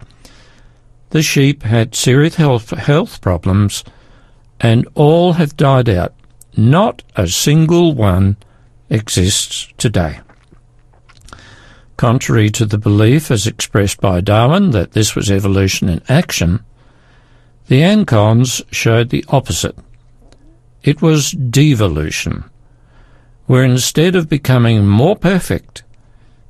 the 1.12 1.22
sheep 1.22 1.63
had 1.63 1.96
serious 1.96 2.36
health, 2.36 2.72
health 2.72 3.22
problems 3.22 3.84
and 4.60 4.88
all 4.96 5.34
have 5.34 5.56
died 5.56 5.88
out. 5.88 6.13
Not 6.56 7.04
a 7.16 7.28
single 7.28 7.94
one 7.94 8.38
exists 8.90 9.72
today. 9.78 10.20
Contrary 11.96 12.50
to 12.52 12.66
the 12.66 12.78
belief 12.78 13.32
as 13.32 13.48
expressed 13.48 14.02
by 14.02 14.22
Darwin 14.22 14.72
that 14.72 14.94
this 14.94 15.16
was 15.16 15.32
evolution 15.32 15.90
in 15.90 16.02
action, 16.10 16.63
the 17.68 17.82
Ancons 17.82 18.63
showed 18.72 19.10
the 19.10 19.26
opposite. 19.30 19.78
It 20.88 21.02
was 21.02 21.32
devolution, 21.32 22.45
where 23.45 23.65
instead 23.65 24.15
of 24.15 24.30
becoming 24.30 24.88
more 24.88 25.17
perfect, 25.17 25.84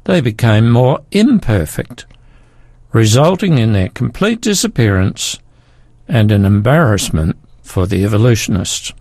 they 0.03 0.21
became 0.21 0.69
more 0.69 0.99
imperfect, 1.11 2.05
resulting 2.91 3.57
in 3.57 3.73
their 3.73 3.89
complete 3.89 4.39
disappearance 4.39 5.39
and 6.07 6.31
an 6.31 6.45
embarrassment 6.45 7.35
for 7.63 7.87
the 7.87 8.03
evolutionists. 8.03 8.93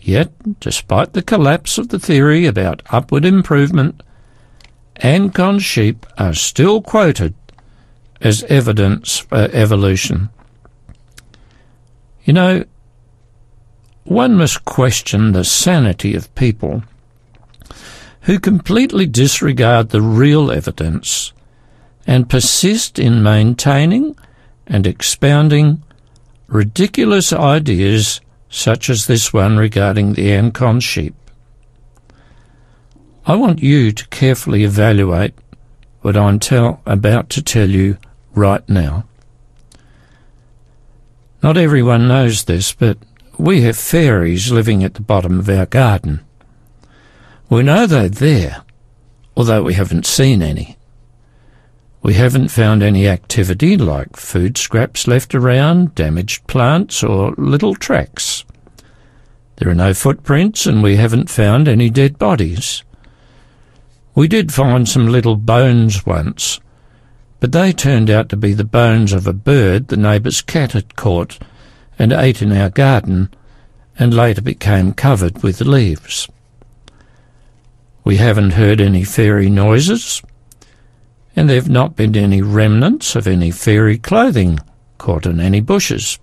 Yet, 0.00 0.32
despite 0.58 1.12
the 1.12 1.22
collapse 1.22 1.78
of 1.78 1.90
the 1.90 2.00
theory 2.00 2.44
about 2.46 2.82
upward 2.90 3.24
improvement, 3.24 4.02
Ancon 4.96 5.60
sheep 5.60 6.06
are 6.18 6.34
still 6.34 6.82
quoted 6.82 7.36
as 8.20 8.42
evidence 8.48 9.18
for 9.18 9.48
evolution. 9.52 10.28
You 12.24 12.32
know, 12.32 12.64
one 14.04 14.36
must 14.36 14.64
question 14.64 15.32
the 15.32 15.44
sanity 15.44 16.14
of 16.14 16.34
people 16.34 16.82
who 18.22 18.38
completely 18.38 19.06
disregard 19.06 19.90
the 19.90 20.02
real 20.02 20.50
evidence 20.50 21.32
and 22.06 22.30
persist 22.30 22.98
in 22.98 23.22
maintaining 23.22 24.16
and 24.66 24.86
expounding 24.86 25.82
ridiculous 26.46 27.32
ideas 27.32 28.20
such 28.48 28.90
as 28.90 29.06
this 29.06 29.32
one 29.32 29.56
regarding 29.56 30.12
the 30.12 30.28
Ancon 30.28 30.80
sheep. 30.80 31.14
I 33.24 33.36
want 33.36 33.62
you 33.62 33.92
to 33.92 34.08
carefully 34.08 34.64
evaluate 34.64 35.34
what 36.02 36.16
I'm 36.16 36.38
tell, 36.38 36.80
about 36.84 37.30
to 37.30 37.42
tell 37.42 37.70
you 37.70 37.96
right 38.34 38.68
now. 38.68 39.04
Not 41.42 41.56
everyone 41.56 42.08
knows 42.08 42.44
this, 42.44 42.72
but 42.72 42.98
we 43.38 43.62
have 43.62 43.76
fairies 43.76 44.52
living 44.52 44.84
at 44.84 44.94
the 44.94 45.00
bottom 45.00 45.38
of 45.38 45.48
our 45.48 45.66
garden. 45.66 46.20
We 47.48 47.62
know 47.62 47.86
they're 47.86 48.08
there, 48.08 48.62
although 49.36 49.62
we 49.62 49.74
haven't 49.74 50.06
seen 50.06 50.42
any. 50.42 50.76
We 52.02 52.14
haven't 52.14 52.48
found 52.48 52.82
any 52.82 53.06
activity 53.06 53.76
like 53.76 54.16
food 54.16 54.58
scraps 54.58 55.06
left 55.06 55.34
around, 55.34 55.94
damaged 55.94 56.46
plants, 56.46 57.02
or 57.02 57.32
little 57.38 57.74
tracks. 57.74 58.44
There 59.56 59.68
are 59.68 59.74
no 59.74 59.94
footprints, 59.94 60.66
and 60.66 60.82
we 60.82 60.96
haven't 60.96 61.30
found 61.30 61.68
any 61.68 61.90
dead 61.90 62.18
bodies. 62.18 62.82
We 64.14 64.28
did 64.28 64.52
find 64.52 64.88
some 64.88 65.06
little 65.06 65.36
bones 65.36 66.04
once, 66.04 66.60
but 67.38 67.52
they 67.52 67.72
turned 67.72 68.10
out 68.10 68.28
to 68.30 68.36
be 68.36 68.52
the 68.52 68.64
bones 68.64 69.12
of 69.12 69.26
a 69.26 69.32
bird 69.32 69.88
the 69.88 69.96
neighbour's 69.96 70.42
cat 70.42 70.72
had 70.72 70.96
caught 70.96 71.38
and 72.02 72.12
ate 72.12 72.42
in 72.42 72.50
our 72.50 72.68
garden, 72.68 73.32
and 73.96 74.12
later 74.12 74.42
became 74.42 74.92
covered 74.92 75.40
with 75.44 75.60
leaves. 75.60 76.28
We 78.02 78.16
haven't 78.16 78.54
heard 78.54 78.80
any 78.80 79.04
fairy 79.04 79.48
noises, 79.48 80.20
and 81.36 81.48
there 81.48 81.54
have 81.54 81.70
not 81.70 81.94
been 81.94 82.16
any 82.16 82.42
remnants 82.42 83.14
of 83.14 83.28
any 83.28 83.52
fairy 83.52 83.98
clothing 83.98 84.58
caught 84.98 85.26
in 85.26 85.38
any 85.38 85.60
bushes. 85.60 86.18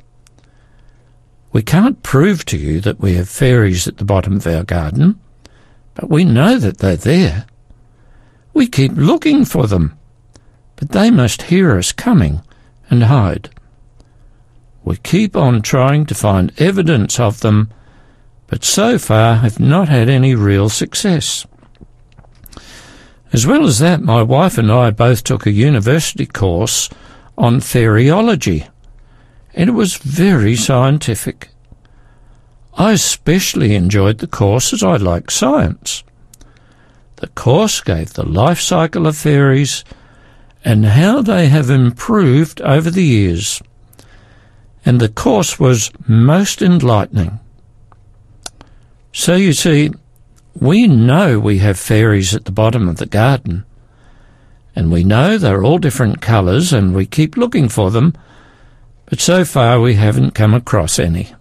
We 1.53 1.61
can't 1.61 2.03
prove 2.03 2.43
to 2.47 2.57
you 2.57 2.81
that 2.81 2.99
we 2.99 3.13
have 3.13 3.29
fairies 3.29 3.87
at 3.87 3.99
the 3.99 4.03
bottom 4.03 4.35
of 4.35 4.47
our 4.47 4.65
garden, 4.65 5.17
but 5.93 6.09
we 6.09 6.25
know 6.25 6.59
that 6.59 6.79
they're 6.79 6.97
there. 6.97 7.45
We 8.53 8.67
keep 8.67 8.91
looking 8.95 9.45
for 9.45 9.65
them, 9.65 9.97
but 10.75 10.89
they 10.89 11.09
must 11.09 11.43
hear 11.43 11.77
us 11.77 11.93
coming 11.93 12.41
and 12.89 13.03
hide. 13.03 13.49
We 14.83 14.97
keep 14.97 15.35
on 15.35 15.61
trying 15.61 16.05
to 16.07 16.15
find 16.15 16.53
evidence 16.59 17.19
of 17.19 17.41
them, 17.41 17.69
but 18.47 18.63
so 18.63 18.97
far 18.97 19.35
have 19.35 19.59
not 19.59 19.89
had 19.89 20.09
any 20.09 20.35
real 20.35 20.69
success. 20.69 21.45
As 23.31 23.45
well 23.45 23.65
as 23.67 23.79
that, 23.79 24.01
my 24.01 24.23
wife 24.23 24.57
and 24.57 24.71
I 24.71 24.89
both 24.89 25.23
took 25.23 25.45
a 25.45 25.51
university 25.51 26.25
course 26.25 26.89
on 27.37 27.59
fairyology, 27.59 28.67
and 29.53 29.69
it 29.69 29.73
was 29.73 29.97
very 29.97 30.55
scientific. 30.55 31.49
I 32.73 32.93
especially 32.93 33.75
enjoyed 33.75 34.17
the 34.17 34.27
course 34.27 34.73
as 34.73 34.83
I 34.83 34.95
like 34.95 35.29
science. 35.29 36.03
The 37.17 37.27
course 37.27 37.81
gave 37.81 38.13
the 38.13 38.25
life 38.25 38.61
cycle 38.61 39.05
of 39.05 39.17
fairies 39.17 39.83
and 40.63 40.85
how 40.85 41.21
they 41.21 41.47
have 41.47 41.69
improved 41.69 42.61
over 42.61 42.89
the 42.89 43.03
years. 43.03 43.61
And 44.85 44.99
the 44.99 45.09
course 45.09 45.59
was 45.59 45.91
most 46.07 46.61
enlightening. 46.61 47.39
So 49.11 49.35
you 49.35 49.53
see, 49.53 49.91
we 50.53 50.87
know 50.87 51.39
we 51.39 51.59
have 51.59 51.79
fairies 51.79 52.35
at 52.35 52.45
the 52.45 52.51
bottom 52.51 52.87
of 52.87 52.97
the 52.97 53.05
garden, 53.05 53.65
and 54.75 54.91
we 54.91 55.03
know 55.03 55.37
they're 55.37 55.63
all 55.63 55.77
different 55.77 56.21
colours 56.21 56.71
and 56.71 56.95
we 56.95 57.05
keep 57.05 57.37
looking 57.37 57.69
for 57.69 57.91
them, 57.91 58.13
but 59.05 59.19
so 59.19 59.43
far 59.43 59.79
we 59.79 59.95
haven't 59.95 60.31
come 60.31 60.53
across 60.53 60.99
any. 60.99 61.33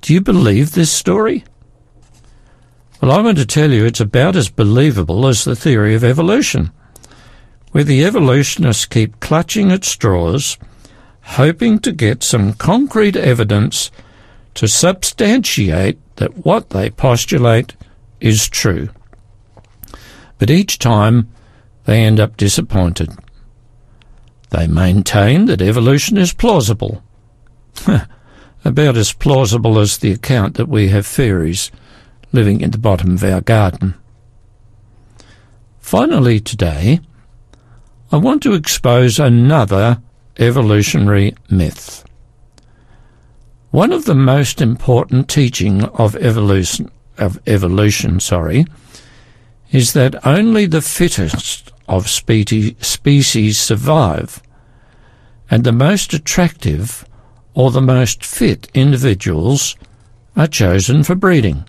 Do 0.00 0.12
you 0.12 0.20
believe 0.20 0.72
this 0.72 0.90
story? 0.90 1.44
Well, 3.00 3.12
I 3.12 3.20
want 3.20 3.38
to 3.38 3.46
tell 3.46 3.72
you 3.72 3.84
it's 3.84 4.00
about 4.00 4.36
as 4.36 4.48
believable 4.48 5.26
as 5.26 5.44
the 5.44 5.56
theory 5.56 5.94
of 5.94 6.04
evolution, 6.04 6.70
where 7.72 7.84
the 7.84 8.04
evolutionists 8.04 8.86
keep 8.86 9.20
clutching 9.20 9.70
at 9.70 9.84
straws, 9.84 10.56
hoping 11.26 11.78
to 11.80 11.92
get 11.92 12.22
some 12.22 12.52
concrete 12.54 13.16
evidence 13.16 13.90
to 14.54 14.66
substantiate 14.66 15.98
that 16.16 16.46
what 16.46 16.70
they 16.70 16.88
postulate 16.88 17.76
is 18.20 18.48
true. 18.48 18.88
But 20.38 20.50
each 20.50 20.78
time 20.78 21.28
they 21.84 22.02
end 22.02 22.20
up 22.20 22.36
disappointed. 22.36 23.10
They 24.50 24.66
maintain 24.66 25.46
that 25.46 25.60
evolution 25.60 26.16
is 26.16 26.32
plausible. 26.32 27.02
About 28.64 28.96
as 28.96 29.12
plausible 29.12 29.78
as 29.78 29.98
the 29.98 30.12
account 30.12 30.56
that 30.56 30.68
we 30.68 30.88
have 30.88 31.06
fairies 31.06 31.70
living 32.32 32.60
in 32.60 32.70
the 32.70 32.78
bottom 32.78 33.14
of 33.14 33.24
our 33.24 33.40
garden. 33.40 33.94
Finally, 35.78 36.40
today, 36.40 37.00
I 38.10 38.16
want 38.16 38.42
to 38.42 38.54
expose 38.54 39.18
another 39.18 40.00
evolutionary 40.38 41.34
myth. 41.50 42.04
One 43.70 43.92
of 43.92 44.04
the 44.04 44.14
most 44.14 44.60
important 44.60 45.28
teaching 45.28 45.84
of 45.84 46.16
evolution, 46.16 46.90
of 47.18 47.38
evolution, 47.46 48.20
sorry, 48.20 48.66
is 49.70 49.92
that 49.92 50.26
only 50.26 50.66
the 50.66 50.80
fittest 50.80 51.72
of 51.88 52.08
species 52.08 53.58
survive, 53.58 54.42
and 55.50 55.64
the 55.64 55.72
most 55.72 56.12
attractive 56.12 57.04
or 57.54 57.70
the 57.70 57.82
most 57.82 58.24
fit 58.24 58.70
individuals 58.74 59.76
are 60.36 60.46
chosen 60.46 61.02
for 61.02 61.14
breeding. 61.14 61.64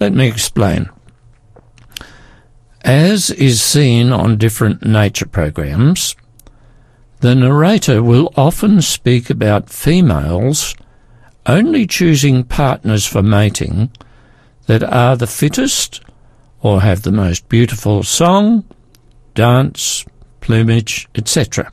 Let 0.00 0.12
me 0.12 0.26
explain. 0.26 0.88
As 2.84 3.30
is 3.30 3.62
seen 3.62 4.10
on 4.10 4.36
different 4.38 4.84
nature 4.84 5.26
programs, 5.26 6.16
the 7.22 7.36
narrator 7.36 8.02
will 8.02 8.32
often 8.36 8.82
speak 8.82 9.30
about 9.30 9.70
females 9.70 10.74
only 11.46 11.86
choosing 11.86 12.42
partners 12.42 13.06
for 13.06 13.22
mating 13.22 13.88
that 14.66 14.82
are 14.82 15.16
the 15.16 15.28
fittest 15.28 16.00
or 16.62 16.80
have 16.80 17.02
the 17.02 17.12
most 17.12 17.48
beautiful 17.48 18.02
song, 18.02 18.64
dance, 19.34 20.04
plumage, 20.40 21.06
etc. 21.14 21.70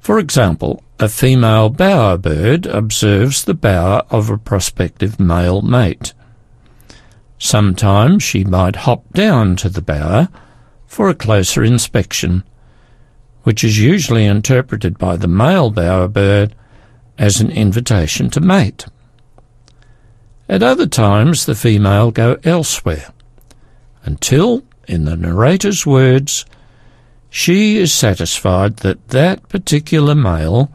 For 0.00 0.18
example, 0.18 0.82
a 1.00 1.08
female 1.08 1.70
bowerbird 1.70 2.66
observes 2.66 3.44
the 3.44 3.54
bower 3.54 4.02
of 4.10 4.28
a 4.28 4.36
prospective 4.36 5.18
male 5.18 5.62
mate. 5.62 6.12
Sometimes 7.38 8.22
she 8.22 8.44
might 8.44 8.76
hop 8.84 9.10
down 9.14 9.56
to 9.56 9.70
the 9.70 9.82
bower 9.82 10.28
for 10.86 11.08
a 11.08 11.14
closer 11.14 11.64
inspection 11.64 12.44
which 13.44 13.62
is 13.62 13.78
usually 13.78 14.24
interpreted 14.24 14.98
by 14.98 15.16
the 15.16 15.28
male 15.28 15.70
bowerbird 15.70 16.52
as 17.16 17.40
an 17.40 17.50
invitation 17.50 18.28
to 18.30 18.40
mate. 18.40 18.86
At 20.48 20.62
other 20.62 20.86
times, 20.86 21.46
the 21.46 21.54
female 21.54 22.10
go 22.10 22.38
elsewhere, 22.42 23.12
until, 24.02 24.62
in 24.88 25.04
the 25.04 25.16
narrator's 25.16 25.86
words, 25.86 26.44
she 27.30 27.78
is 27.78 27.92
satisfied 27.92 28.78
that 28.78 29.08
that 29.08 29.48
particular 29.48 30.14
male 30.14 30.70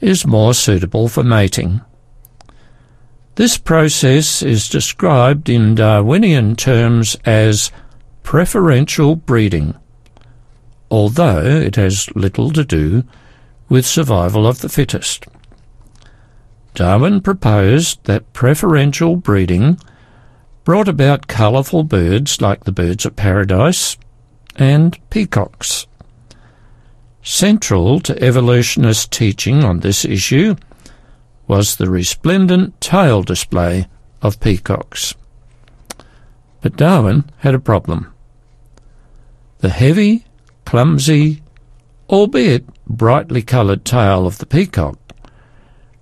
is 0.00 0.26
more 0.26 0.54
suitable 0.54 1.08
for 1.08 1.22
mating. 1.22 1.80
This 3.36 3.56
process 3.56 4.42
is 4.42 4.68
described 4.68 5.48
in 5.48 5.74
Darwinian 5.74 6.56
terms 6.56 7.16
as 7.24 7.70
preferential 8.22 9.16
breeding 9.16 9.74
although 10.92 11.46
it 11.46 11.76
has 11.76 12.14
little 12.14 12.50
to 12.50 12.62
do 12.62 13.02
with 13.70 13.86
survival 13.86 14.46
of 14.46 14.60
the 14.60 14.68
fittest. 14.68 15.24
Darwin 16.74 17.22
proposed 17.22 18.04
that 18.04 18.34
preferential 18.34 19.16
breeding 19.16 19.78
brought 20.64 20.88
about 20.88 21.28
colourful 21.28 21.82
birds 21.84 22.42
like 22.42 22.64
the 22.64 22.72
birds 22.72 23.06
of 23.06 23.16
paradise 23.16 23.96
and 24.56 24.98
peacocks. 25.08 25.86
Central 27.22 27.98
to 28.00 28.22
evolutionist 28.22 29.10
teaching 29.10 29.64
on 29.64 29.80
this 29.80 30.04
issue 30.04 30.54
was 31.46 31.76
the 31.76 31.88
resplendent 31.88 32.78
tail 32.82 33.22
display 33.22 33.86
of 34.20 34.40
peacocks. 34.40 35.14
But 36.60 36.76
Darwin 36.76 37.30
had 37.38 37.54
a 37.54 37.58
problem. 37.58 38.12
The 39.60 39.70
heavy 39.70 40.26
clumsy, 40.64 41.42
albeit 42.08 42.64
brightly 42.86 43.42
coloured 43.42 43.84
tail 43.84 44.26
of 44.26 44.38
the 44.38 44.46
peacock 44.46 44.98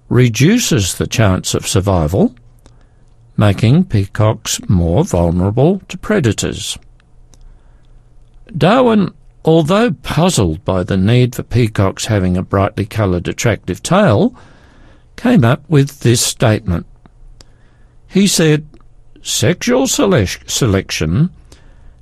reduces 0.09 0.97
the 0.97 1.07
chance 1.07 1.55
of 1.55 1.67
survival, 1.67 2.35
making 3.37 3.85
peacocks 3.85 4.61
more 4.69 5.05
vulnerable 5.05 5.81
to 5.89 5.97
predators. 5.97 6.77
Darwin, 8.57 9.15
although 9.45 9.93
puzzled 9.93 10.65
by 10.65 10.83
the 10.83 10.97
need 10.97 11.35
for 11.35 11.45
peacocks 11.45 12.07
having 12.07 12.37
a 12.37 12.43
brightly 12.43 12.85
coloured 12.85 13.29
attractive 13.29 13.83
tail, 13.83 14.35
came 15.17 15.45
up 15.45 15.63
with 15.69 16.01
this 16.01 16.21
statement. 16.21 16.87
He 18.09 18.27
said, 18.27 18.67
Sexual 19.23 19.87
selection 19.87 21.31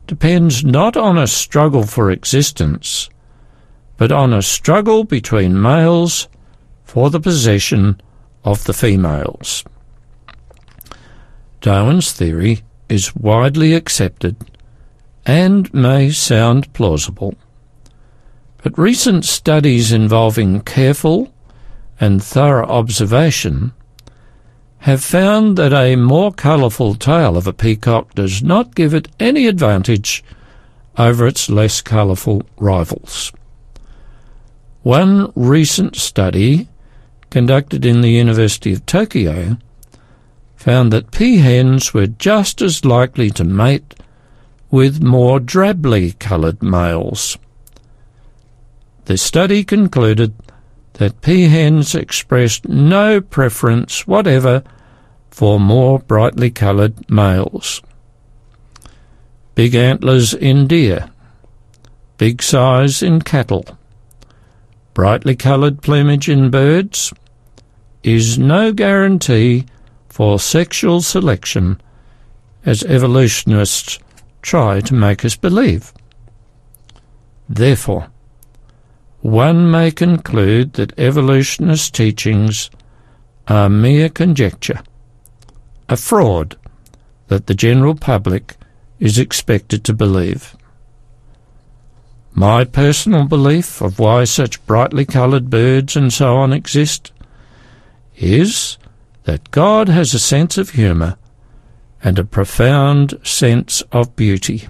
depends 0.09 0.65
not 0.65 0.97
on 0.97 1.19
a 1.19 1.27
struggle 1.27 1.85
for 1.85 2.11
existence, 2.11 3.11
but 3.99 4.11
on 4.11 4.33
a 4.33 4.43
struggle 4.43 5.05
between 5.05 5.61
males 5.61 6.29
for 6.83 7.11
the 7.11 7.21
possession 7.21 8.01
of 8.43 8.65
the 8.65 8.73
females. 8.73 9.65
Darwin's 11.61 12.13
theory 12.13 12.63
is 12.89 13.15
widely 13.15 13.75
accepted 13.75 14.35
and 15.27 15.73
may 15.75 16.11
sound 16.11 16.73
plausible. 16.73 17.35
But 18.63 18.79
recent 18.79 19.27
studies 19.27 19.93
involving 19.93 20.63
careful 20.63 21.33
and 22.01 22.23
thorough 22.23 22.67
observation 22.67 23.73
have 24.81 25.03
found 25.03 25.57
that 25.59 25.73
a 25.73 25.97
more 25.97 26.33
colourful 26.33 26.95
tail 26.95 27.37
of 27.37 27.47
a 27.47 27.53
peacock 27.53 28.15
does 28.15 28.43
not 28.43 28.75
give 28.75 28.95
it 28.95 29.09
any 29.19 29.47
advantage 29.47 30.23
over 30.97 31.27
its 31.27 31.49
less 31.51 31.81
colourful 31.81 32.43
rivals. 32.57 33.33
One 34.83 35.33
recent 35.35 35.97
study 35.97 36.69
conducted 37.31 37.85
in 37.85 38.01
the 38.01 38.11
University 38.11 38.73
of 38.73 38.87
Tokyo 38.87 39.59
found 40.57 40.93
that 40.93 41.11
peahens 41.11 41.93
were 41.93 42.07
just 42.07 42.63
as 42.63 42.85
likely 42.85 43.31
to 43.31 43.45
mate 43.45 43.95
with 44.71 45.03
more 45.03 45.39
drably 45.41 46.19
coloured 46.19 46.63
males. 46.63 47.39
The 49.07 49.17
study 49.17 49.65
concluded 49.65 50.35
that 50.99 51.21
peahens 51.21 51.95
expressed 51.95 52.69
no 52.69 53.21
preference 53.21 54.07
whatever 54.07 54.63
for 55.31 55.59
more 55.59 56.01
brightly 56.01 56.51
coloured 56.51 57.09
males. 57.09 57.81
Big 59.55 59.75
antlers 59.75 60.35
in 60.35 60.67
deer, 60.67 61.09
big 62.17 62.43
size 62.43 63.03
in 63.03 63.23
cattle, 63.23 63.65
brightly 64.93 65.37
coloured 65.37 65.83
plumage 65.83 66.29
in 66.29 66.51
birds 66.51 67.13
is 68.03 68.39
no 68.39 68.73
guarantee 68.73 69.67
for 70.09 70.39
sexual 70.41 71.01
selection 71.01 71.81
as 72.65 72.83
evolutionists 72.85 74.01
try 74.43 74.81
to 74.81 74.95
make 74.95 75.25
us 75.25 75.37
believe. 75.37 75.93
Therefore, 77.49 78.11
one 79.21 79.71
may 79.71 79.91
conclude 79.91 80.75
that 80.75 80.99
evolutionist 80.99 81.95
teachings 81.95 82.71
are 83.49 83.69
mere 83.69 84.09
conjecture, 84.09 84.81
a 85.89 85.97
fraud 85.97 86.57
that 87.29 87.47
the 87.47 87.55
general 87.55 87.95
public 87.95 88.57
is 88.99 89.19
expected 89.19 89.85
to 89.85 89.93
believe. 89.93 90.57
My 92.33 92.65
personal 92.65 93.27
belief 93.27 93.81
of 93.81 93.99
why 93.99 94.25
such 94.25 94.65
brightly 94.67 95.05
coloured 95.05 95.51
birds 95.51 95.97
and 95.97 96.13
so 96.13 96.37
on 96.37 96.53
exist 96.53 97.11
is 98.17 98.79
that 99.25 99.51
God 99.51 99.89
has 99.89 100.15
a 100.15 100.19
sense 100.19 100.57
of 100.57 100.71
humour 100.71 101.17
and 102.03 102.19
a 102.19 102.25
profound 102.25 103.19
sense 103.25 103.83
of 103.93 104.15
beauty. 104.15 104.69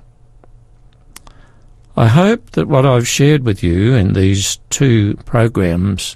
I 1.98 2.06
hope 2.06 2.52
that 2.52 2.68
what 2.68 2.86
I've 2.86 3.08
shared 3.08 3.44
with 3.44 3.60
you 3.60 3.92
in 3.96 4.12
these 4.12 4.58
two 4.70 5.16
programs 5.24 6.14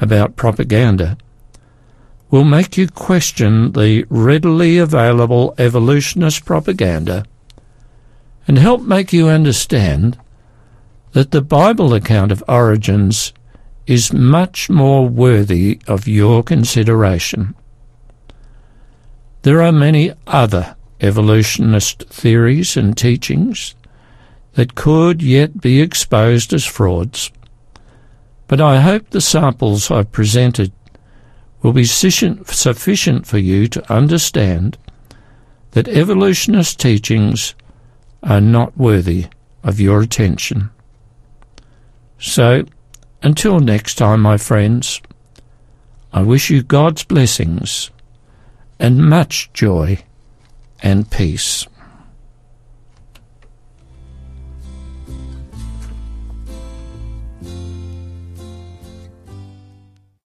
about 0.00 0.34
propaganda 0.34 1.16
will 2.32 2.42
make 2.42 2.76
you 2.76 2.88
question 2.88 3.70
the 3.70 4.06
readily 4.08 4.76
available 4.76 5.54
evolutionist 5.56 6.44
propaganda 6.44 7.24
and 8.48 8.58
help 8.58 8.82
make 8.82 9.12
you 9.12 9.28
understand 9.28 10.18
that 11.12 11.30
the 11.30 11.42
Bible 11.42 11.94
account 11.94 12.32
of 12.32 12.42
origins 12.48 13.32
is 13.86 14.12
much 14.12 14.68
more 14.68 15.08
worthy 15.08 15.80
of 15.86 16.08
your 16.08 16.42
consideration. 16.42 17.54
There 19.42 19.62
are 19.62 19.70
many 19.70 20.12
other 20.26 20.74
evolutionist 21.00 22.02
theories 22.08 22.76
and 22.76 22.98
teachings 22.98 23.76
that 24.54 24.74
could 24.74 25.22
yet 25.22 25.60
be 25.60 25.80
exposed 25.80 26.52
as 26.52 26.64
frauds. 26.64 27.30
But 28.48 28.60
I 28.60 28.80
hope 28.80 29.10
the 29.10 29.20
samples 29.20 29.90
I've 29.90 30.12
presented 30.12 30.72
will 31.62 31.72
be 31.72 31.84
sufficient 31.84 33.26
for 33.26 33.38
you 33.38 33.66
to 33.68 33.92
understand 33.92 34.76
that 35.72 35.88
evolutionist 35.88 36.78
teachings 36.78 37.54
are 38.22 38.40
not 38.40 38.76
worthy 38.76 39.26
of 39.62 39.80
your 39.80 40.02
attention. 40.02 40.70
So, 42.18 42.64
until 43.22 43.60
next 43.60 43.94
time, 43.96 44.20
my 44.20 44.36
friends, 44.36 45.00
I 46.12 46.22
wish 46.22 46.50
you 46.50 46.62
God's 46.62 47.02
blessings 47.02 47.90
and 48.78 49.08
much 49.08 49.50
joy 49.52 49.98
and 50.82 51.10
peace. 51.10 51.66